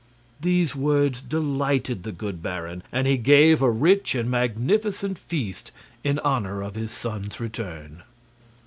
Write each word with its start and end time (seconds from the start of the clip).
These 0.39 0.75
words 0.75 1.21
delighted 1.21 2.01
the 2.01 2.11
good 2.11 2.41
baron, 2.41 2.81
and 2.91 3.05
he 3.05 3.17
gave 3.17 3.61
a 3.61 3.69
rich 3.69 4.15
and 4.15 4.31
magnificent 4.31 5.19
feast 5.19 5.71
in 6.03 6.17
honor 6.23 6.63
of 6.63 6.73
his 6.73 6.89
son's 6.89 7.39
return. 7.39 8.01